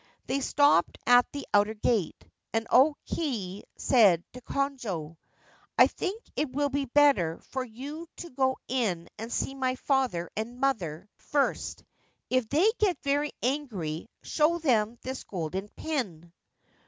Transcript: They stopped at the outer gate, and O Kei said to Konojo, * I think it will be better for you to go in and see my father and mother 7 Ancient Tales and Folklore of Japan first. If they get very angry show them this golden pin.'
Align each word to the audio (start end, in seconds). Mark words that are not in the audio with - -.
They 0.25 0.39
stopped 0.39 0.97
at 1.05 1.31
the 1.31 1.45
outer 1.53 1.75
gate, 1.75 2.25
and 2.53 2.65
O 2.71 2.95
Kei 3.05 3.61
said 3.77 4.23
to 4.33 4.41
Konojo, 4.41 5.15
* 5.47 5.77
I 5.77 5.85
think 5.85 6.23
it 6.35 6.49
will 6.51 6.69
be 6.69 6.85
better 6.85 7.37
for 7.51 7.63
you 7.63 8.07
to 8.17 8.31
go 8.31 8.57
in 8.67 9.09
and 9.19 9.31
see 9.31 9.53
my 9.53 9.75
father 9.75 10.31
and 10.35 10.59
mother 10.59 11.07
7 11.19 11.19
Ancient 11.19 11.29
Tales 11.29 11.29
and 11.29 11.29
Folklore 11.29 11.43
of 11.47 12.09
Japan 12.09 12.21
first. 12.23 12.29
If 12.31 12.49
they 12.79 12.83
get 12.83 13.03
very 13.03 13.31
angry 13.43 14.09
show 14.23 14.57
them 14.57 14.97
this 15.03 15.23
golden 15.23 15.69
pin.' 15.69 16.33